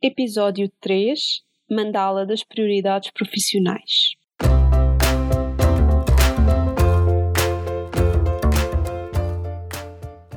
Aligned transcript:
Episódio 0.00 0.70
3 0.80 1.18
Mandala 1.68 2.24
das 2.24 2.44
Prioridades 2.44 3.10
Profissionais. 3.10 4.14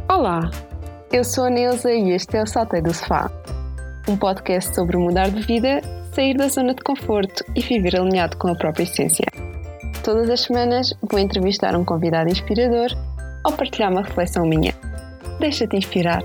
Olá, 0.10 0.50
eu 1.14 1.24
sou 1.24 1.44
a 1.44 1.52
Neuza 1.52 1.94
e 1.94 2.10
este 2.10 2.38
é 2.38 2.42
o 2.42 2.48
Saltei 2.48 2.82
do 2.82 2.92
Sofá, 2.92 3.30
um 4.10 4.18
podcast 4.18 4.74
sobre 4.74 4.98
mudar 4.98 5.30
de 5.30 5.44
vida, 5.44 5.80
sair 6.16 6.36
da 6.36 6.48
zona 6.48 6.74
de 6.74 6.82
conforto 6.82 7.44
e 7.56 7.62
viver 7.62 7.96
alinhado 7.96 8.38
com 8.38 8.48
a 8.48 8.56
própria 8.56 8.82
essência. 8.82 9.28
Todas 10.04 10.28
as 10.32 10.42
semanas 10.42 10.92
vou 11.04 11.20
entrevistar 11.20 11.76
um 11.76 11.86
convidado 11.86 12.32
inspirador 12.32 12.90
ou 13.46 13.54
partilhar 13.54 13.92
uma 13.92 14.02
reflexão 14.02 14.44
minha. 14.44 14.74
Deixa-te 15.40 15.78
inspirar. 15.78 16.24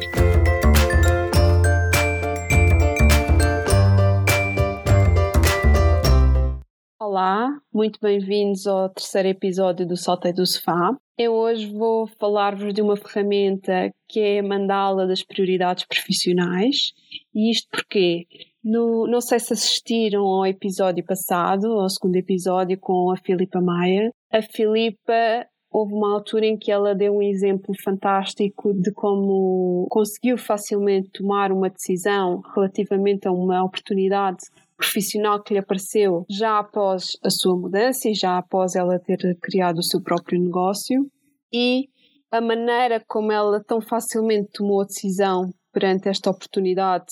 Olá, 7.17 7.49
muito 7.73 7.99
bem-vindos 7.99 8.67
ao 8.67 8.91
terceiro 8.91 9.29
episódio 9.29 9.87
do 9.87 9.97
Saltei 9.97 10.35
do 10.35 10.45
Sofá. 10.45 10.95
Eu 11.17 11.33
hoje 11.33 11.65
vou 11.73 12.07
falar-vos 12.07 12.75
de 12.75 12.83
uma 12.83 12.95
ferramenta 12.95 13.91
que 14.07 14.21
é 14.21 14.41
a 14.41 14.43
mandala 14.43 15.07
das 15.07 15.23
prioridades 15.23 15.87
profissionais. 15.87 16.93
E 17.35 17.51
isto 17.51 17.69
porque, 17.71 18.27
no, 18.63 19.07
não 19.07 19.23
sei 19.23 19.41
se 19.41 19.55
assistiram 19.55 20.25
ao 20.27 20.45
episódio 20.45 21.03
passado, 21.07 21.67
ao 21.81 21.89
segundo 21.89 22.17
episódio 22.17 22.79
com 22.79 23.11
a 23.11 23.17
Filipa 23.17 23.63
Maia. 23.63 24.11
A 24.31 24.43
Filipa 24.43 25.47
houve 25.77 25.93
uma 25.93 26.15
altura 26.15 26.47
em 26.47 26.57
que 26.57 26.73
ela 26.73 26.95
deu 26.95 27.15
um 27.15 27.23
exemplo 27.23 27.75
fantástico 27.85 28.73
de 28.73 28.91
como 28.93 29.87
conseguiu 29.91 30.39
facilmente 30.39 31.11
tomar 31.11 31.53
uma 31.53 31.69
decisão 31.69 32.41
relativamente 32.55 33.29
a 33.29 33.31
uma 33.31 33.63
oportunidade 33.63 34.39
profissional 34.75 35.43
que 35.43 35.53
lhe 35.53 35.61
apareceu 35.61 36.25
já 36.31 36.59
após 36.61 37.19
a 37.23 37.29
sua 37.29 37.55
mudança 37.55 38.09
e 38.09 38.15
já 38.15 38.39
após 38.39 38.75
ela 38.75 38.99
ter 38.99 39.19
criado 39.43 39.81
o 39.81 39.83
seu 39.83 40.01
próprio 40.03 40.41
negócio 40.41 41.07
e 41.53 41.91
a 42.31 42.41
maneira 42.41 43.05
como 43.07 43.31
ela 43.31 43.63
tão 43.63 43.79
facilmente 43.83 44.53
tomou 44.55 44.81
a 44.81 44.87
decisão 44.87 45.51
perante 45.75 46.09
esta 46.09 46.31
oportunidade 46.31 47.05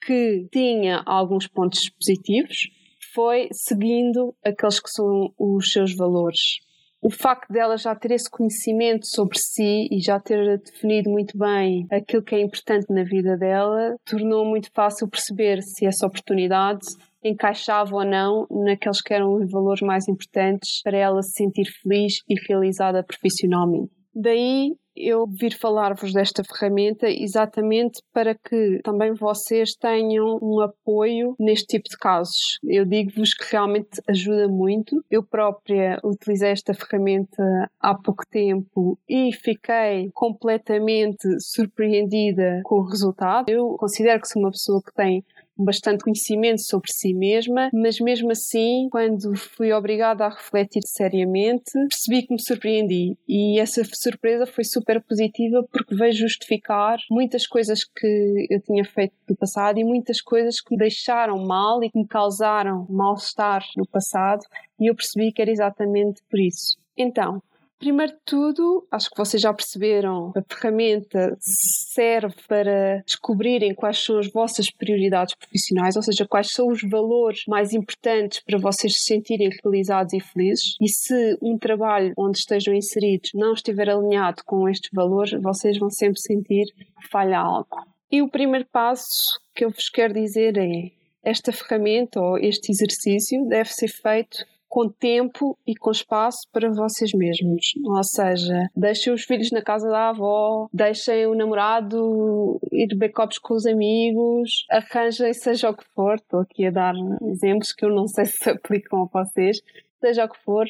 que 0.00 0.48
tinha 0.50 1.02
alguns 1.04 1.46
pontos 1.46 1.90
positivos 1.90 2.70
foi 3.12 3.50
seguindo 3.52 4.34
aqueles 4.42 4.80
que 4.80 4.88
são 4.88 5.30
os 5.38 5.70
seus 5.70 5.94
valores. 5.94 6.66
O 7.00 7.10
facto 7.10 7.52
dela 7.52 7.76
já 7.76 7.94
ter 7.94 8.10
esse 8.10 8.28
conhecimento 8.28 9.06
sobre 9.06 9.38
si 9.38 9.88
e 9.90 10.00
já 10.00 10.18
ter 10.18 10.58
definido 10.58 11.08
muito 11.10 11.38
bem 11.38 11.86
aquilo 11.92 12.22
que 12.22 12.34
é 12.34 12.40
importante 12.40 12.92
na 12.92 13.04
vida 13.04 13.36
dela 13.36 13.94
tornou 14.04 14.44
muito 14.44 14.68
fácil 14.74 15.08
perceber 15.08 15.62
se 15.62 15.86
essa 15.86 16.06
oportunidade 16.06 16.86
encaixava 17.22 17.94
ou 17.94 18.04
não 18.04 18.46
naqueles 18.50 19.00
que 19.00 19.14
eram 19.14 19.34
os 19.34 19.50
valores 19.50 19.80
mais 19.80 20.08
importantes 20.08 20.82
para 20.82 20.96
ela 20.96 21.22
se 21.22 21.32
sentir 21.32 21.66
feliz 21.66 22.22
e 22.28 22.34
realizada 22.48 23.02
profissionalmente. 23.04 23.92
Daí 24.14 24.74
eu 25.00 25.26
vir 25.26 25.56
falar-vos 25.56 26.12
desta 26.12 26.42
ferramenta 26.44 27.08
exatamente 27.08 28.00
para 28.12 28.34
que 28.34 28.80
também 28.82 29.14
vocês 29.14 29.74
tenham 29.74 30.38
um 30.42 30.60
apoio 30.60 31.34
neste 31.38 31.66
tipo 31.66 31.88
de 31.88 31.96
casos. 31.96 32.58
Eu 32.64 32.84
digo-vos 32.84 33.34
que 33.34 33.52
realmente 33.52 34.00
ajuda 34.08 34.48
muito. 34.48 35.04
Eu 35.10 35.22
própria 35.22 35.98
utilizei 36.04 36.50
esta 36.50 36.74
ferramenta 36.74 37.42
há 37.80 37.94
pouco 37.94 38.24
tempo 38.30 38.98
e 39.08 39.32
fiquei 39.32 40.10
completamente 40.14 41.26
surpreendida 41.40 42.60
com 42.64 42.76
o 42.76 42.88
resultado. 42.88 43.48
Eu 43.48 43.76
considero 43.78 44.20
que 44.20 44.28
sou 44.28 44.42
uma 44.42 44.50
pessoa 44.50 44.82
que 44.82 44.92
tem 44.94 45.24
bastante 45.58 46.04
conhecimento 46.04 46.62
sobre 46.62 46.92
si 46.92 47.12
mesma, 47.14 47.70
mas 47.72 48.00
mesmo 48.00 48.30
assim, 48.30 48.88
quando 48.90 49.34
fui 49.36 49.72
obrigada 49.72 50.24
a 50.24 50.28
refletir 50.28 50.80
seriamente, 50.86 51.72
percebi 51.72 52.22
que 52.22 52.32
me 52.32 52.40
surpreendi 52.40 53.16
e 53.26 53.58
essa 53.58 53.82
surpresa 53.92 54.46
foi 54.46 54.64
super 54.64 55.02
positiva 55.02 55.66
porque 55.70 55.94
veio 55.94 56.12
justificar 56.12 56.98
muitas 57.10 57.46
coisas 57.46 57.84
que 57.84 58.46
eu 58.50 58.60
tinha 58.60 58.84
feito 58.84 59.14
no 59.28 59.36
passado 59.36 59.78
e 59.78 59.84
muitas 59.84 60.20
coisas 60.20 60.60
que 60.60 60.72
me 60.72 60.78
deixaram 60.78 61.44
mal 61.44 61.82
e 61.82 61.90
que 61.90 61.98
me 61.98 62.06
causaram 62.06 62.86
mal-estar 62.88 63.64
no 63.76 63.86
passado 63.86 64.40
e 64.80 64.88
eu 64.88 64.94
percebi 64.94 65.32
que 65.32 65.42
era 65.42 65.50
exatamente 65.50 66.22
por 66.30 66.38
isso. 66.38 66.76
Então, 66.96 67.40
Primeiro 67.78 68.12
de 68.12 68.18
tudo, 68.24 68.86
acho 68.90 69.08
que 69.08 69.16
vocês 69.16 69.40
já 69.40 69.54
perceberam, 69.54 70.32
a 70.36 70.42
ferramenta 70.42 71.36
serve 71.38 72.34
para 72.48 73.02
descobrirem 73.06 73.72
quais 73.72 74.02
são 74.02 74.18
as 74.18 74.26
vossas 74.26 74.68
prioridades 74.68 75.36
profissionais, 75.36 75.94
ou 75.94 76.02
seja, 76.02 76.26
quais 76.26 76.50
são 76.50 76.66
os 76.68 76.82
valores 76.82 77.44
mais 77.46 77.72
importantes 77.72 78.40
para 78.40 78.58
vocês 78.58 78.96
se 78.96 79.04
sentirem 79.04 79.50
realizados 79.62 80.12
e 80.12 80.18
felizes. 80.18 80.76
E 80.80 80.88
se 80.88 81.38
um 81.40 81.56
trabalho 81.56 82.12
onde 82.18 82.38
estejam 82.38 82.74
inseridos 82.74 83.30
não 83.32 83.52
estiver 83.52 83.88
alinhado 83.88 84.42
com 84.44 84.68
estes 84.68 84.90
valores, 84.92 85.40
vocês 85.40 85.78
vão 85.78 85.88
sempre 85.88 86.20
sentir 86.20 86.66
que 86.74 87.08
falha 87.08 87.38
algo. 87.38 87.86
E 88.10 88.22
o 88.22 88.28
primeiro 88.28 88.66
passo 88.72 89.38
que 89.54 89.64
eu 89.64 89.70
vos 89.70 89.88
quero 89.88 90.14
dizer 90.14 90.56
é: 90.58 90.90
esta 91.22 91.52
ferramenta 91.52 92.20
ou 92.20 92.38
este 92.38 92.72
exercício 92.72 93.46
deve 93.46 93.72
ser 93.72 93.88
feito 93.88 94.44
com 94.68 94.88
tempo 94.88 95.58
e 95.66 95.74
com 95.74 95.90
espaço 95.90 96.46
para 96.52 96.70
vocês 96.70 97.12
mesmos. 97.12 97.72
Ou 97.84 98.04
seja, 98.04 98.68
deixem 98.76 99.12
os 99.12 99.24
filhos 99.24 99.50
na 99.50 99.62
casa 99.62 99.88
da 99.88 100.10
avó, 100.10 100.68
deixem 100.72 101.26
o 101.26 101.34
namorado 101.34 102.60
ir 102.72 102.88
beber 102.88 103.12
copos 103.12 103.38
com 103.38 103.54
os 103.54 103.66
amigos, 103.66 104.66
arranjem 104.70 105.32
seja 105.32 105.70
o 105.70 105.76
que 105.76 105.84
for. 105.94 106.16
Estou 106.16 106.40
aqui 106.40 106.66
a 106.66 106.70
dar 106.70 106.94
exemplos 107.22 107.72
que 107.72 107.84
eu 107.84 107.90
não 107.90 108.06
sei 108.06 108.26
se 108.26 108.48
aplicam 108.50 109.02
a 109.02 109.22
vocês, 109.22 109.60
seja 110.00 110.24
o 110.24 110.28
que 110.28 110.38
for 110.44 110.68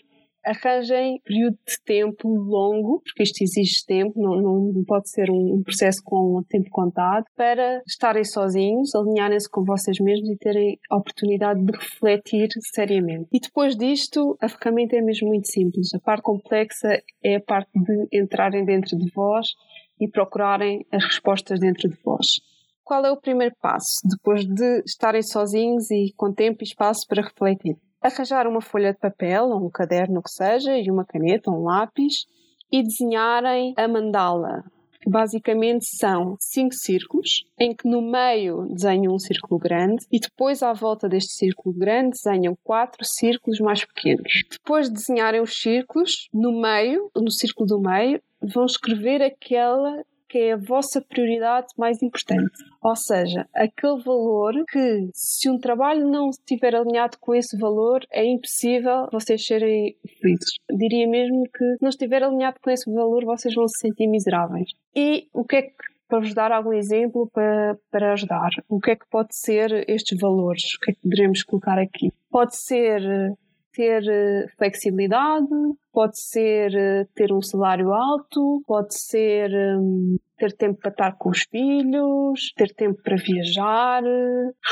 arranjem 0.50 1.20
período 1.24 1.58
de 1.66 1.82
tempo 1.84 2.28
longo, 2.28 3.00
porque 3.04 3.22
isto 3.22 3.42
exige 3.42 3.84
tempo, 3.86 4.12
não, 4.16 4.72
não 4.72 4.84
pode 4.84 5.10
ser 5.10 5.30
um 5.30 5.62
processo 5.62 6.00
com 6.04 6.42
tempo 6.48 6.68
contado, 6.70 7.24
para 7.36 7.82
estarem 7.86 8.24
sozinhos, 8.24 8.94
alinharem-se 8.94 9.48
com 9.50 9.64
vocês 9.64 9.98
mesmos 10.00 10.28
e 10.30 10.36
terem 10.36 10.78
a 10.90 10.96
oportunidade 10.96 11.64
de 11.64 11.72
refletir 11.72 12.48
seriamente. 12.72 13.28
E 13.32 13.40
depois 13.40 13.76
disto, 13.76 14.36
a 14.40 14.48
ferramenta 14.48 14.96
é 14.96 15.02
mesmo 15.02 15.28
muito 15.28 15.50
simples. 15.50 15.94
A 15.94 16.00
parte 16.00 16.22
complexa 16.22 17.00
é 17.22 17.36
a 17.36 17.40
parte 17.40 17.70
de 17.74 18.08
entrarem 18.12 18.64
dentro 18.64 18.96
de 18.96 19.10
vós 19.12 19.48
e 20.00 20.08
procurarem 20.08 20.86
as 20.92 21.04
respostas 21.04 21.58
dentro 21.60 21.88
de 21.88 21.96
vós. 22.04 22.40
Qual 22.84 23.04
é 23.04 23.10
o 23.10 23.20
primeiro 23.20 23.54
passo 23.60 23.98
depois 24.08 24.46
de 24.46 24.82
estarem 24.86 25.22
sozinhos 25.22 25.90
e 25.90 26.12
com 26.16 26.32
tempo 26.32 26.58
e 26.62 26.64
espaço 26.64 27.06
para 27.06 27.22
refletir? 27.22 27.76
Arranjar 28.00 28.46
uma 28.46 28.60
folha 28.60 28.92
de 28.92 28.98
papel, 28.98 29.48
ou 29.48 29.66
um 29.66 29.70
caderno 29.70 30.22
que 30.22 30.30
seja, 30.30 30.76
e 30.76 30.90
uma 30.90 31.04
caneta, 31.04 31.50
um 31.50 31.64
lápis, 31.64 32.26
e 32.70 32.82
desenharem 32.82 33.74
a 33.76 33.88
mandala. 33.88 34.64
Basicamente 35.06 35.86
são 35.86 36.36
cinco 36.38 36.74
círculos, 36.74 37.44
em 37.58 37.74
que 37.74 37.88
no 37.88 38.02
meio 38.02 38.66
desenham 38.68 39.14
um 39.14 39.18
círculo 39.18 39.58
grande 39.58 40.04
e 40.12 40.18
depois 40.18 40.62
à 40.62 40.72
volta 40.72 41.08
deste 41.08 41.32
círculo 41.32 41.74
grande 41.74 42.10
desenham 42.10 42.56
quatro 42.62 43.04
círculos 43.04 43.60
mais 43.60 43.84
pequenos. 43.84 44.42
Depois 44.50 44.88
de 44.88 44.94
desenharem 44.94 45.40
os 45.40 45.54
círculos, 45.54 46.28
no 46.32 46.60
meio, 46.60 47.10
no 47.16 47.30
círculo 47.30 47.66
do 47.66 47.80
meio, 47.80 48.20
vão 48.42 48.66
escrever 48.66 49.22
aquela 49.22 50.04
que 50.28 50.38
é 50.38 50.52
a 50.52 50.56
vossa 50.56 51.00
prioridade 51.00 51.68
mais 51.76 52.02
importante. 52.02 52.52
Ou 52.82 52.96
seja, 52.96 53.48
aquele 53.54 54.02
valor 54.02 54.52
que, 54.70 55.08
se 55.12 55.50
um 55.50 55.58
trabalho 55.58 56.08
não 56.08 56.30
estiver 56.30 56.74
alinhado 56.74 57.16
com 57.20 57.34
esse 57.34 57.56
valor, 57.58 58.04
é 58.12 58.24
impossível 58.24 59.08
vocês 59.12 59.44
serem 59.44 59.96
felizes. 60.20 60.58
Diria 60.70 61.08
mesmo 61.08 61.44
que, 61.44 61.64
se 61.76 61.82
não 61.82 61.88
estiver 61.88 62.22
alinhado 62.22 62.58
com 62.62 62.70
esse 62.70 62.92
valor, 62.92 63.24
vocês 63.24 63.54
vão 63.54 63.66
se 63.68 63.80
sentir 63.80 64.06
miseráveis. 64.06 64.70
E 64.94 65.28
o 65.32 65.44
que 65.44 65.56
é 65.56 65.62
que 65.62 65.98
para 66.08 66.20
vos 66.20 66.34
dar 66.34 66.50
algum 66.50 66.72
exemplo 66.72 67.28
para, 67.32 67.76
para 67.90 68.12
ajudar. 68.14 68.48
O 68.68 68.80
que 68.80 68.92
é 68.92 68.96
que 68.96 69.06
pode 69.10 69.36
ser 69.36 69.84
estes 69.88 70.18
valores? 70.18 70.74
O 70.74 70.80
que 70.80 70.90
é 70.90 70.94
que 70.94 71.00
poderemos 71.02 71.42
colocar 71.42 71.78
aqui? 71.78 72.10
Pode 72.30 72.56
ser 72.56 73.02
ter 73.78 74.02
eh, 74.08 74.46
flexibilidade, 74.58 75.46
pode 75.92 76.20
ser 76.20 76.74
eh, 76.74 77.06
ter 77.14 77.32
um 77.32 77.40
salário 77.40 77.92
alto, 77.92 78.60
pode 78.66 78.98
ser 78.98 79.48
hum, 79.78 80.16
ter 80.36 80.52
tempo 80.56 80.80
para 80.80 80.90
estar 80.90 81.12
com 81.16 81.30
os 81.30 81.44
filhos, 81.48 82.52
ter 82.56 82.74
tempo 82.74 83.00
para 83.00 83.14
viajar, 83.14 84.02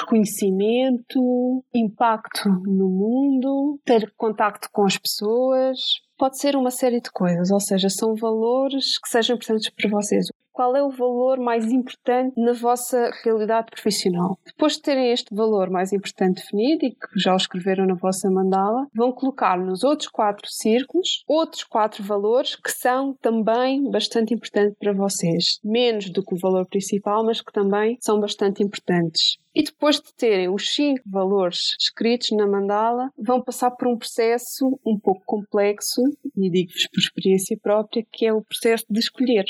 reconhecimento, 0.00 1.62
impacto 1.72 2.48
no 2.48 2.88
mundo, 2.88 3.78
ter 3.84 4.12
contacto 4.16 4.68
com 4.72 4.84
as 4.84 4.98
pessoas. 4.98 5.78
Pode 6.18 6.38
ser 6.38 6.56
uma 6.56 6.72
série 6.72 7.00
de 7.00 7.10
coisas, 7.12 7.52
ou 7.52 7.60
seja, 7.60 7.88
são 7.88 8.16
valores 8.16 8.98
que 8.98 9.08
sejam 9.08 9.36
importantes 9.36 9.70
para 9.70 9.88
vocês. 9.88 10.26
Qual 10.56 10.74
é 10.74 10.82
o 10.82 10.88
valor 10.88 11.38
mais 11.38 11.70
importante 11.70 12.32
na 12.40 12.54
vossa 12.54 13.10
realidade 13.22 13.66
profissional. 13.70 14.38
Depois 14.46 14.72
de 14.72 14.80
terem 14.80 15.12
este 15.12 15.34
valor 15.34 15.68
mais 15.68 15.92
importante 15.92 16.36
definido 16.36 16.86
e 16.86 16.92
que 16.92 17.20
já 17.20 17.34
o 17.34 17.36
escreveram 17.36 17.84
na 17.84 17.94
vossa 17.94 18.30
mandala, 18.30 18.86
vão 18.94 19.12
colocar 19.12 19.58
nos 19.58 19.84
outros 19.84 20.08
quatro 20.08 20.48
círculos 20.48 21.24
outros 21.28 21.62
quatro 21.62 22.02
valores 22.02 22.56
que 22.56 22.70
são 22.70 23.14
também 23.20 23.90
bastante 23.90 24.32
importantes 24.32 24.74
para 24.78 24.94
vocês. 24.94 25.60
Menos 25.62 26.08
do 26.08 26.24
que 26.24 26.34
o 26.34 26.38
valor 26.38 26.66
principal, 26.66 27.22
mas 27.22 27.42
que 27.42 27.52
também 27.52 27.98
são 28.00 28.18
bastante 28.18 28.62
importantes. 28.62 29.36
E 29.54 29.62
depois 29.62 29.96
de 29.96 30.14
terem 30.14 30.48
os 30.48 30.74
cinco 30.74 31.02
valores 31.06 31.76
escritos 31.80 32.28
na 32.32 32.46
mandala, 32.46 33.10
vão 33.18 33.42
passar 33.42 33.70
por 33.72 33.88
um 33.88 33.96
processo 33.96 34.78
um 34.86 34.98
pouco 34.98 35.22
complexo, 35.26 36.02
e 36.36 36.50
digo-vos 36.50 36.86
por 36.88 36.98
experiência 36.98 37.58
própria, 37.62 38.04
que 38.10 38.26
é 38.26 38.32
o 38.32 38.42
processo 38.42 38.84
de 38.88 38.98
escolher. 38.98 39.44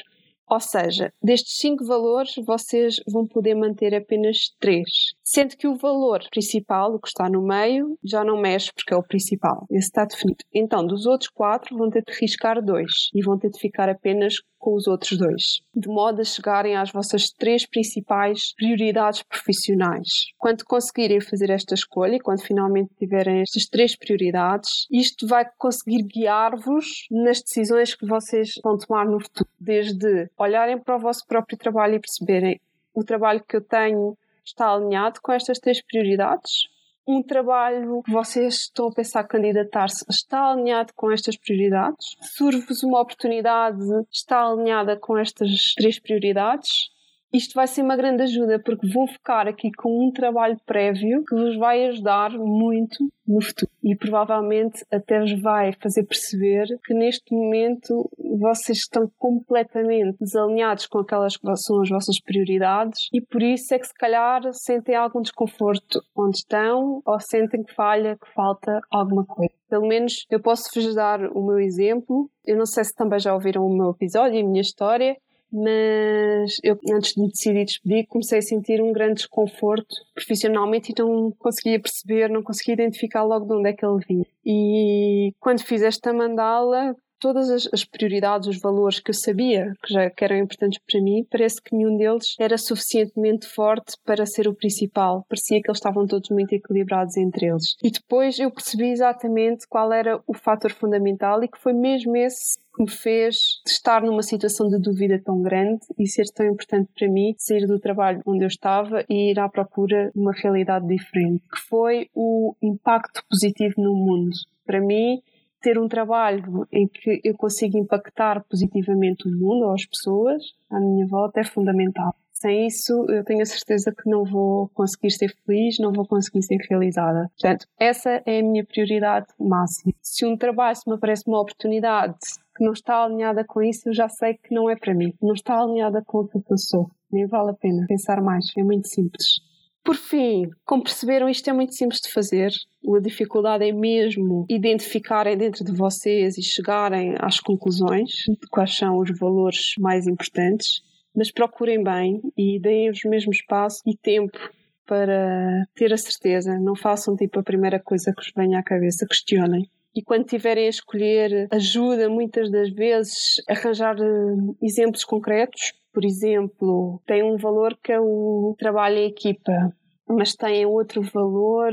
Ou 0.48 0.60
seja, 0.60 1.12
destes 1.22 1.58
cinco 1.58 1.84
valores 1.84 2.34
vocês 2.46 2.96
vão 3.08 3.26
poder 3.26 3.54
manter 3.54 3.94
apenas 3.94 4.50
três, 4.60 4.88
sendo 5.22 5.56
que 5.56 5.66
o 5.66 5.76
valor 5.76 6.22
principal, 6.30 6.94
o 6.94 7.00
que 7.00 7.08
está 7.08 7.28
no 7.28 7.42
meio, 7.42 7.98
já 8.04 8.24
não 8.24 8.40
mexe 8.40 8.72
porque 8.72 8.94
é 8.94 8.96
o 8.96 9.02
principal. 9.02 9.66
Esse 9.70 9.88
está 9.88 10.04
definido. 10.04 10.44
Então, 10.54 10.86
dos 10.86 11.06
outros 11.06 11.30
quatro, 11.30 11.76
vão 11.76 11.90
ter 11.90 12.02
de 12.06 12.12
riscar 12.20 12.62
dois 12.64 13.10
e 13.14 13.22
vão 13.22 13.38
ter 13.38 13.50
de 13.50 13.58
ficar 13.58 13.88
apenas 13.88 14.36
com 14.58 14.74
os 14.74 14.86
outros 14.88 15.16
dois, 15.16 15.60
de 15.74 15.88
modo 15.88 16.20
a 16.20 16.24
chegarem 16.24 16.76
às 16.76 16.90
vossas 16.90 17.30
três 17.30 17.64
principais 17.64 18.52
prioridades 18.56 19.22
profissionais. 19.22 20.08
Quando 20.36 20.64
conseguirem 20.64 21.20
fazer 21.20 21.50
esta 21.50 21.74
escolha, 21.74 22.18
quando 22.20 22.42
finalmente 22.42 22.90
tiverem 22.98 23.42
estas 23.42 23.66
três 23.66 23.96
prioridades, 23.96 24.86
isto 24.90 25.26
vai 25.26 25.44
conseguir 25.56 26.02
guiar-vos 26.02 27.06
nas 27.10 27.40
decisões 27.42 27.94
que 27.94 28.06
vocês 28.06 28.54
vão 28.62 28.76
tomar 28.76 29.06
no 29.06 29.20
futuro, 29.20 29.48
desde 29.60 30.28
olharem 30.38 30.78
para 30.78 30.96
o 30.96 31.00
vosso 31.00 31.26
próprio 31.26 31.58
trabalho 31.58 31.94
e 31.94 32.00
perceberem 32.00 32.60
o 32.94 33.04
trabalho 33.04 33.44
que 33.46 33.56
eu 33.56 33.60
tenho 33.60 34.16
está 34.44 34.72
alinhado 34.72 35.20
com 35.20 35.32
estas 35.32 35.58
três 35.58 35.82
prioridades, 35.84 36.68
um 37.06 37.22
trabalho 37.22 38.02
que 38.02 38.10
vocês 38.10 38.54
estão 38.62 38.88
a 38.88 38.92
pensar 38.92 39.24
candidatar-se 39.24 40.04
está 40.10 40.50
alinhado 40.50 40.92
com 40.94 41.10
estas 41.12 41.36
prioridades? 41.36 42.16
Surge-vos 42.36 42.82
uma 42.82 43.00
oportunidade, 43.00 43.78
está 44.10 44.44
alinhada 44.44 44.98
com 44.98 45.16
estas 45.16 45.72
três 45.76 46.00
prioridades? 46.00 46.90
Isto 47.32 47.54
vai 47.54 47.66
ser 47.66 47.82
uma 47.82 47.96
grande 47.96 48.22
ajuda 48.22 48.58
porque 48.58 48.88
vou 48.88 49.06
ficar 49.06 49.46
aqui 49.48 49.70
com 49.72 50.06
um 50.08 50.12
trabalho 50.12 50.58
prévio 50.64 51.24
que 51.24 51.34
vos 51.34 51.56
vai 51.56 51.86
ajudar 51.86 52.30
muito 52.30 52.96
no 53.26 53.42
futuro 53.42 53.70
e 53.82 53.96
provavelmente 53.96 54.84
até 54.90 55.20
vos 55.20 55.32
vai 55.40 55.72
fazer 55.72 56.04
perceber 56.04 56.66
que 56.84 56.94
neste 56.94 57.34
momento 57.34 58.08
vocês 58.38 58.78
estão 58.78 59.10
completamente 59.18 60.18
desalinhados 60.20 60.86
com 60.86 60.98
aquelas 60.98 61.36
que 61.36 61.56
são 61.56 61.82
as 61.82 61.88
vossas 61.88 62.20
prioridades 62.20 63.08
e 63.12 63.20
por 63.20 63.42
isso 63.42 63.74
é 63.74 63.78
que 63.78 63.86
se 63.86 63.94
calhar 63.94 64.42
sentem 64.52 64.94
algum 64.94 65.20
desconforto 65.20 66.00
onde 66.16 66.38
estão 66.38 67.02
ou 67.04 67.20
sentem 67.20 67.62
que 67.64 67.74
falha, 67.74 68.16
que 68.16 68.32
falta 68.32 68.80
alguma 68.90 69.24
coisa. 69.24 69.52
Pelo 69.68 69.88
menos 69.88 70.24
eu 70.30 70.40
posso 70.40 70.70
vos 70.74 70.94
dar 70.94 71.20
o 71.32 71.44
meu 71.44 71.58
exemplo. 71.58 72.30
Eu 72.44 72.56
não 72.56 72.66
sei 72.66 72.84
se 72.84 72.94
também 72.94 73.18
já 73.18 73.34
ouviram 73.34 73.66
o 73.66 73.76
meu 73.76 73.90
episódio 73.90 74.38
e 74.38 74.42
a 74.42 74.46
minha 74.46 74.60
história 74.60 75.16
mas 75.52 76.58
eu, 76.62 76.78
antes 76.92 77.14
de 77.14 77.22
me 77.22 77.28
decidir 77.28 77.64
despedir, 77.64 78.06
comecei 78.08 78.38
a 78.38 78.42
sentir 78.42 78.82
um 78.82 78.92
grande 78.92 79.14
desconforto 79.14 79.94
profissionalmente 80.14 80.92
e 80.92 81.02
não 81.02 81.32
conseguia 81.38 81.80
perceber, 81.80 82.28
não 82.28 82.42
conseguia 82.42 82.74
identificar 82.74 83.22
logo 83.22 83.46
de 83.46 83.54
onde 83.54 83.70
é 83.70 83.72
que 83.72 83.84
ele 83.84 84.04
vinha. 84.08 84.26
E 84.44 85.32
quando 85.40 85.62
fiz 85.62 85.82
esta 85.82 86.12
mandala, 86.12 86.94
todas 87.18 87.50
as, 87.50 87.68
as, 87.72 87.84
prioridades, 87.84 88.48
os 88.48 88.60
valores 88.60 89.00
que 89.00 89.10
eu 89.10 89.14
sabia 89.14 89.72
que 89.82 89.92
já 89.92 90.10
que 90.10 90.24
eram 90.24 90.36
importantes 90.36 90.80
para 90.90 91.00
mim, 91.00 91.26
parece 91.30 91.60
que 91.62 91.74
nenhum 91.74 91.96
deles 91.96 92.34
era 92.38 92.58
suficientemente 92.58 93.46
forte 93.46 93.96
para 94.04 94.26
ser 94.26 94.48
o 94.48 94.54
principal. 94.54 95.24
Parecia 95.28 95.60
que 95.60 95.68
eles 95.68 95.78
estavam 95.78 96.06
todos 96.06 96.30
muito 96.30 96.52
equilibrados 96.52 97.16
entre 97.16 97.46
eles. 97.46 97.76
E 97.82 97.90
depois 97.90 98.38
eu 98.38 98.50
percebi 98.50 98.90
exatamente 98.90 99.66
qual 99.68 99.92
era 99.92 100.20
o 100.26 100.34
fator 100.34 100.72
fundamental 100.72 101.42
e 101.42 101.48
que 101.48 101.58
foi 101.58 101.72
mesmo 101.72 102.16
esse 102.16 102.58
que 102.76 102.82
me 102.82 102.90
fez 102.90 103.62
estar 103.66 104.02
numa 104.02 104.22
situação 104.22 104.68
de 104.68 104.78
dúvida 104.78 105.20
tão 105.24 105.40
grande 105.40 105.80
e 105.98 106.06
ser 106.06 106.26
tão 106.34 106.46
importante 106.46 106.90
para 106.96 107.08
mim 107.08 107.34
sair 107.38 107.66
do 107.66 107.80
trabalho 107.80 108.20
onde 108.26 108.44
eu 108.44 108.48
estava 108.48 109.02
e 109.08 109.30
ir 109.30 109.40
à 109.40 109.48
procura 109.48 110.10
de 110.14 110.20
uma 110.20 110.32
realidade 110.32 110.86
diferente, 110.86 111.42
que 111.50 111.60
foi 111.68 112.10
o 112.14 112.54
impacto 112.62 113.22
positivo 113.30 113.74
no 113.78 113.94
mundo. 113.94 114.36
Para 114.66 114.80
mim, 114.80 115.22
ter 115.66 115.80
um 115.80 115.88
trabalho 115.88 116.64
em 116.70 116.86
que 116.86 117.20
eu 117.24 117.34
consigo 117.34 117.76
impactar 117.76 118.44
positivamente 118.48 119.26
o 119.26 119.32
mundo 119.32 119.64
ou 119.64 119.72
as 119.72 119.84
pessoas 119.84 120.40
à 120.70 120.78
minha 120.78 121.04
volta 121.08 121.40
é 121.40 121.44
fundamental. 121.44 122.14
Sem 122.32 122.68
isso, 122.68 122.92
eu 123.08 123.24
tenho 123.24 123.42
a 123.42 123.46
certeza 123.46 123.90
que 123.90 124.08
não 124.08 124.22
vou 124.24 124.68
conseguir 124.68 125.10
ser 125.10 125.34
feliz, 125.44 125.78
não 125.80 125.90
vou 125.92 126.06
conseguir 126.06 126.40
ser 126.42 126.58
realizada. 126.70 127.28
Portanto, 127.40 127.66
essa 127.80 128.22
é 128.24 128.38
a 128.38 128.42
minha 128.44 128.64
prioridade 128.64 129.26
máxima. 129.40 129.92
Se 130.00 130.24
um 130.24 130.36
trabalho, 130.36 130.76
se 130.76 130.88
me 130.88 130.94
aparece 130.94 131.24
uma 131.26 131.40
oportunidade 131.40 132.14
que 132.56 132.64
não 132.64 132.72
está 132.72 133.02
alinhada 133.02 133.44
com 133.44 133.60
isso, 133.60 133.88
eu 133.88 133.92
já 133.92 134.08
sei 134.08 134.34
que 134.34 134.54
não 134.54 134.70
é 134.70 134.76
para 134.76 134.94
mim. 134.94 135.12
Não 135.20 135.34
está 135.34 135.60
alinhada 135.60 136.00
com 136.06 136.20
aquilo 136.20 136.44
que 136.44 136.52
eu 136.52 136.58
sou. 136.58 136.88
Nem 137.10 137.26
vale 137.26 137.50
a 137.50 137.54
pena 137.54 137.86
pensar 137.88 138.22
mais. 138.22 138.44
É 138.56 138.62
muito 138.62 138.86
simples. 138.86 139.40
Por 139.86 139.94
fim, 139.94 140.50
como 140.64 140.82
perceberam, 140.82 141.28
isto 141.28 141.48
é 141.48 141.52
muito 141.52 141.72
simples 141.72 142.00
de 142.00 142.12
fazer. 142.12 142.50
A 142.92 142.98
dificuldade 142.98 143.64
é 143.64 143.72
mesmo 143.72 144.44
identificarem 144.50 145.38
dentro 145.38 145.64
de 145.64 145.70
vocês 145.70 146.36
e 146.36 146.42
chegarem 146.42 147.14
às 147.20 147.38
conclusões 147.38 148.10
de 148.28 148.48
quais 148.50 148.76
são 148.76 148.98
os 148.98 149.16
valores 149.16 149.74
mais 149.78 150.08
importantes. 150.08 150.82
Mas 151.14 151.30
procurem 151.30 151.84
bem 151.84 152.20
e 152.36 152.58
deem 152.58 152.90
os 152.90 153.04
mesmo 153.04 153.30
espaço 153.30 153.80
e 153.86 153.96
tempo 153.96 154.36
para 154.84 155.64
ter 155.76 155.92
a 155.92 155.96
certeza. 155.96 156.58
Não 156.58 156.74
façam 156.74 157.14
tipo 157.14 157.38
a 157.38 157.44
primeira 157.44 157.78
coisa 157.78 158.12
que 158.12 158.24
vos 158.24 158.32
venha 158.36 158.58
à 158.58 158.64
cabeça, 158.64 159.06
questionem. 159.06 159.70
E 159.94 160.02
quando 160.02 160.26
tiverem 160.26 160.66
a 160.66 160.70
escolher, 160.70 161.46
ajuda 161.52 162.08
muitas 162.08 162.50
das 162.50 162.70
vezes 162.70 163.40
a 163.48 163.52
arranjar 163.52 163.96
eh, 163.98 164.34
exemplos 164.60 165.04
concretos 165.04 165.72
por 165.96 166.04
exemplo, 166.04 167.00
tem 167.06 167.22
um 167.22 167.38
valor 167.38 167.74
que 167.82 167.90
é 167.90 167.98
o 167.98 168.54
trabalho 168.58 168.98
em 168.98 169.06
equipa, 169.06 169.74
mas 170.06 170.34
tem 170.34 170.66
outro 170.66 171.00
valor 171.00 171.72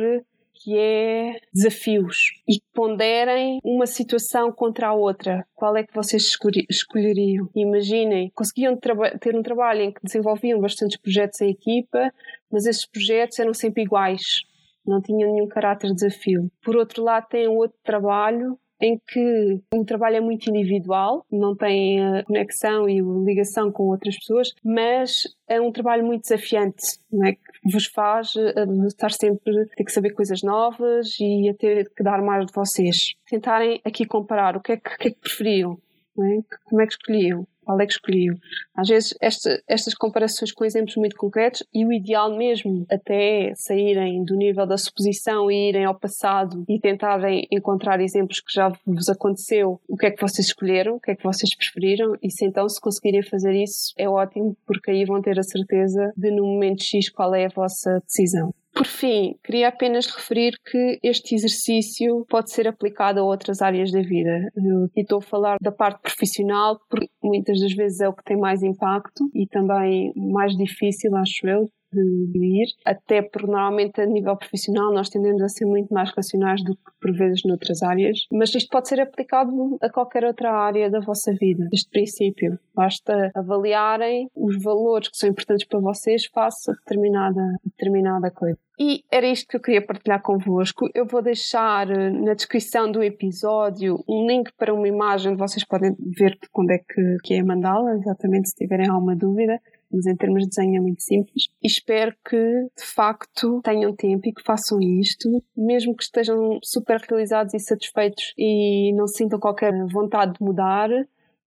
que 0.53 0.77
é 0.77 1.35
desafios 1.53 2.31
e 2.47 2.61
ponderem 2.73 3.59
uma 3.65 3.85
situação 3.85 4.49
contra 4.49 4.87
a 4.87 4.93
outra. 4.93 5.45
Qual 5.53 5.75
é 5.75 5.83
que 5.83 5.93
vocês 5.93 6.37
escolheriam? 6.69 7.49
Imaginem, 7.53 8.31
conseguiam 8.33 8.77
ter 9.19 9.35
um 9.35 9.43
trabalho 9.43 9.81
em 9.81 9.91
que 9.91 9.99
desenvolviam 10.01 10.61
bastantes 10.61 10.95
projetos 10.95 11.41
em 11.41 11.49
equipa, 11.49 12.09
mas 12.49 12.65
esses 12.65 12.85
projetos 12.85 13.37
eram 13.39 13.53
sempre 13.53 13.83
iguais, 13.83 14.39
não 14.87 15.01
tinham 15.01 15.33
nenhum 15.33 15.49
caráter 15.49 15.89
de 15.89 15.95
desafio. 15.95 16.49
Por 16.63 16.77
outro 16.77 17.03
lado, 17.03 17.27
tem 17.27 17.45
outro 17.49 17.77
trabalho 17.83 18.57
em 18.83 18.99
que 19.07 19.61
o 19.73 19.85
trabalho 19.85 20.17
é 20.17 20.19
muito 20.19 20.49
individual, 20.49 21.25
não 21.31 21.55
tem 21.55 21.99
conexão 22.25 22.89
e 22.89 22.99
ligação 22.99 23.71
com 23.71 23.83
outras 23.83 24.17
pessoas, 24.17 24.53
mas 24.61 25.23
é 25.47 25.61
um 25.61 25.71
trabalho 25.71 26.05
muito 26.05 26.23
desafiante, 26.23 26.99
é? 27.25 27.31
que 27.31 27.71
vos 27.71 27.85
faz 27.85 28.33
eh, 28.35 28.65
estar 28.87 29.11
sempre 29.11 29.57
a 29.57 29.65
ter 29.67 29.85
que 29.85 29.91
saber 29.91 30.11
coisas 30.11 30.43
novas 30.43 31.15
e 31.17 31.47
a 31.47 31.53
ter 31.53 31.89
que 31.95 32.03
dar 32.03 32.21
mais 32.21 32.45
de 32.45 32.53
vocês. 32.53 33.13
Tentarem 33.25 33.79
aqui 33.85 34.05
comparar 34.05 34.57
o 34.57 34.61
que 34.61 34.73
é 34.73 34.77
que, 34.77 34.97
que, 34.97 35.07
é 35.07 35.11
que 35.11 35.19
preferiam, 35.19 35.77
é? 36.19 36.41
como 36.65 36.81
é 36.81 36.85
que 36.85 36.93
escolhiam 36.93 37.47
qual 37.63 37.79
é 37.79 37.85
que 37.85 37.93
escolhiu. 37.93 38.35
Às 38.75 38.87
vezes 38.87 39.15
esta, 39.21 39.61
estas 39.67 39.93
comparações 39.93 40.51
com 40.51 40.65
exemplos 40.65 40.95
muito 40.95 41.15
concretos 41.15 41.63
e 41.73 41.85
o 41.85 41.91
ideal 41.91 42.35
mesmo 42.35 42.85
até 42.89 43.51
é 43.51 43.55
saírem 43.55 44.23
do 44.23 44.35
nível 44.35 44.65
da 44.65 44.77
suposição 44.77 45.49
e 45.49 45.69
irem 45.69 45.85
ao 45.85 45.97
passado 45.97 46.63
e 46.67 46.79
tentarem 46.79 47.47
encontrar 47.51 47.99
exemplos 48.01 48.39
que 48.39 48.53
já 48.53 48.71
vos 48.85 49.09
aconteceu, 49.09 49.79
o 49.87 49.97
que 49.97 50.07
é 50.07 50.11
que 50.11 50.21
vocês 50.21 50.47
escolheram, 50.47 50.95
o 50.95 50.99
que 50.99 51.11
é 51.11 51.15
que 51.15 51.23
vocês 51.23 51.55
preferiram 51.55 52.15
e 52.21 52.29
se 52.29 52.45
então 52.45 52.67
se 52.67 52.79
conseguirem 52.79 53.23
fazer 53.23 53.53
isso 53.53 53.93
é 53.97 54.07
ótimo 54.07 54.55
porque 54.65 54.91
aí 54.91 55.05
vão 55.05 55.21
ter 55.21 55.39
a 55.39 55.43
certeza 55.43 56.11
de 56.15 56.31
no 56.31 56.45
momento 56.45 56.83
X 56.83 57.09
qual 57.09 57.33
é 57.33 57.45
a 57.45 57.49
vossa 57.49 58.01
decisão. 58.05 58.53
Por 58.73 58.87
fim, 58.87 59.35
queria 59.43 59.67
apenas 59.67 60.07
referir 60.07 60.53
que 60.65 60.99
este 61.03 61.35
exercício 61.35 62.25
pode 62.27 62.51
ser 62.51 62.67
aplicado 62.67 63.19
a 63.19 63.23
outras 63.23 63.61
áreas 63.61 63.91
da 63.91 64.01
vida. 64.01 64.49
Eu 64.55 64.89
estou 64.95 65.19
a 65.19 65.21
falar 65.21 65.57
da 65.61 65.71
parte 65.71 66.01
profissional, 66.01 66.79
porque 66.89 67.07
muitas 67.21 67.59
das 67.59 67.73
vezes 67.73 68.01
é 68.01 68.09
o 68.09 68.13
que 68.13 68.23
tem 68.23 68.35
mais 68.35 68.63
impacto 68.63 69.29
e 69.35 69.45
também 69.47 70.11
mais 70.15 70.57
difícil, 70.57 71.15
acho 71.15 71.47
eu, 71.47 71.69
ir, 72.01 72.67
até 72.85 73.21
porque 73.21 73.47
normalmente 73.47 74.01
a 74.01 74.05
nível 74.05 74.35
profissional 74.35 74.93
nós 74.93 75.09
tendemos 75.09 75.41
a 75.41 75.49
ser 75.49 75.65
muito 75.65 75.93
mais 75.93 76.11
racionais 76.15 76.63
do 76.63 76.75
que 76.75 76.91
por 77.01 77.13
vezes 77.13 77.41
noutras 77.45 77.83
áreas, 77.83 78.19
mas 78.31 78.53
isto 78.53 78.69
pode 78.69 78.87
ser 78.87 78.99
aplicado 78.99 79.77
a 79.81 79.89
qualquer 79.89 80.23
outra 80.23 80.51
área 80.51 80.89
da 80.89 80.99
vossa 80.99 81.33
vida, 81.33 81.67
este 81.71 81.89
princípio. 81.89 82.57
Basta 82.73 83.31
avaliarem 83.35 84.29
os 84.35 84.61
valores 84.61 85.09
que 85.09 85.17
são 85.17 85.29
importantes 85.29 85.67
para 85.67 85.79
vocês 85.79 86.25
face 86.25 86.71
a 86.71 86.73
determinada, 86.73 87.41
determinada 87.65 88.31
coisa. 88.31 88.57
E 88.79 89.03
era 89.11 89.27
isto 89.27 89.47
que 89.47 89.57
eu 89.57 89.61
queria 89.61 89.85
partilhar 89.85 90.21
convosco. 90.21 90.89
Eu 90.95 91.05
vou 91.05 91.21
deixar 91.21 91.89
eh, 91.91 92.09
na 92.09 92.33
descrição 92.33 92.91
do 92.91 93.03
episódio 93.03 94.03
um 94.09 94.25
link 94.25 94.51
para 94.57 94.73
uma 94.73 94.87
imagem 94.87 95.31
onde 95.31 95.39
vocês 95.39 95.63
podem 95.63 95.95
ver 96.17 96.37
quando 96.51 96.71
é 96.71 96.79
que, 96.79 97.17
que 97.23 97.35
é 97.35 97.39
a 97.39 97.45
mandala, 97.45 97.95
exatamente 97.95 98.49
se 98.49 98.55
tiverem 98.55 98.89
alguma 98.89 99.15
dúvida 99.15 99.59
mas 99.93 100.05
em 100.05 100.15
termos 100.15 100.43
de 100.43 100.49
desenho 100.49 100.77
é 100.77 100.79
muito 100.79 101.01
simples. 101.01 101.47
E 101.61 101.67
espero 101.67 102.15
que, 102.27 102.37
de 102.37 102.83
facto, 102.83 103.61
tenham 103.63 103.95
tempo 103.95 104.27
e 104.27 104.33
que 104.33 104.43
façam 104.43 104.79
isto, 104.81 105.29
mesmo 105.55 105.95
que 105.95 106.03
estejam 106.03 106.59
super 106.63 106.99
realizados 106.99 107.53
e 107.53 107.59
satisfeitos 107.59 108.33
e 108.37 108.93
não 108.93 109.07
sintam 109.07 109.39
qualquer 109.39 109.71
vontade 109.87 110.33
de 110.33 110.43
mudar, 110.43 110.89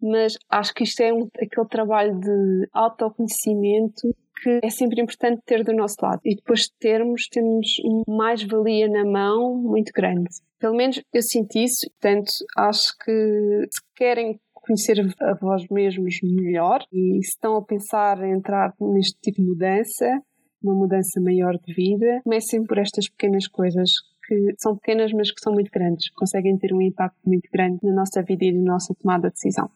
mas 0.01 0.37
acho 0.49 0.73
que 0.73 0.83
isto 0.83 0.99
é 1.01 1.13
um, 1.13 1.29
aquele 1.41 1.67
trabalho 1.67 2.19
de 2.19 2.67
autoconhecimento 2.73 4.13
que 4.41 4.59
é 4.61 4.69
sempre 4.69 5.01
importante 5.01 5.41
ter 5.45 5.63
do 5.63 5.73
nosso 5.73 5.95
lado. 6.01 6.19
E 6.25 6.35
depois 6.35 6.61
de 6.61 6.73
termos, 6.77 7.27
temos 7.29 7.75
mais-valia 8.05 8.89
na 8.89 9.05
mão 9.05 9.55
muito 9.55 9.93
grande. 9.93 10.29
Pelo 10.59 10.75
menos 10.75 11.01
eu 11.13 11.21
sinto 11.21 11.57
isso, 11.57 11.89
portanto, 11.91 12.31
acho 12.57 12.97
que 12.97 13.67
se 13.71 13.81
querem 13.95 14.39
conhecer 14.63 14.99
a 15.21 15.33
vós 15.35 15.63
mesmos 15.69 16.15
melhor 16.23 16.79
e 16.91 17.21
se 17.21 17.29
estão 17.35 17.57
a 17.57 17.63
pensar 17.63 18.23
em 18.23 18.33
entrar 18.33 18.73
neste 18.79 19.19
tipo 19.21 19.41
de 19.41 19.47
mudança, 19.47 20.05
uma 20.63 20.73
mudança 20.73 21.19
maior 21.21 21.57
de 21.57 21.73
vida, 21.73 22.21
comecem 22.23 22.63
por 22.63 22.77
estas 22.77 23.09
pequenas 23.09 23.47
coisas 23.47 23.89
que 24.25 24.55
são 24.57 24.77
pequenas 24.77 25.11
mas 25.11 25.31
que 25.31 25.41
são 25.41 25.53
muito 25.53 25.69
grandes, 25.69 26.09
conseguem 26.13 26.57
ter 26.57 26.73
um 26.73 26.81
impacto 26.81 27.19
muito 27.25 27.49
grande 27.51 27.79
na 27.83 27.93
nossa 27.93 28.23
vida 28.23 28.45
e 28.45 28.53
na 28.53 28.73
nossa 28.73 28.95
tomada 28.95 29.27
de 29.27 29.33
decisão. 29.33 29.69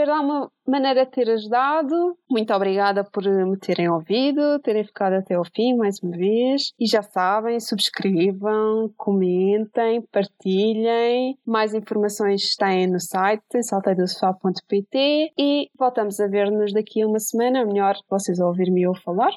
Espero 0.00 0.12
de 0.14 0.18
alguma 0.18 0.50
maneira 0.66 1.04
ter 1.04 1.28
ajudado. 1.28 2.16
Muito 2.30 2.54
obrigada 2.54 3.04
por 3.04 3.22
me 3.22 3.58
terem 3.58 3.90
ouvido, 3.90 4.58
terem 4.60 4.82
ficado 4.82 5.12
até 5.12 5.34
ao 5.34 5.44
fim 5.44 5.76
mais 5.76 6.02
uma 6.02 6.16
vez. 6.16 6.72
E 6.80 6.86
já 6.86 7.02
sabem, 7.02 7.60
subscrevam, 7.60 8.90
comentem, 8.96 10.00
partilhem. 10.10 11.36
Mais 11.46 11.74
informações 11.74 12.56
têm 12.56 12.86
no 12.86 12.98
site 12.98 13.62
salteidosofá.pt 13.62 15.32
e 15.38 15.68
voltamos 15.78 16.18
a 16.18 16.26
ver-nos 16.28 16.72
daqui 16.72 17.02
a 17.02 17.06
uma 17.06 17.18
semana. 17.18 17.66
Melhor 17.66 17.94
vocês 18.08 18.40
ouvir-me 18.40 18.80
eu 18.80 18.94
falar. 18.94 19.32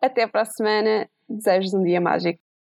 Até 0.00 0.28
para 0.28 0.42
a 0.42 0.44
semana. 0.44 1.08
Desejo 1.28 1.76
um 1.76 1.82
dia 1.82 2.00
mágico. 2.00 2.43